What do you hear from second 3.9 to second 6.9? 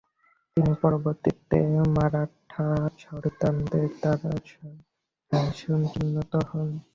দ্বারা সিংহাসনচ্যুত হন।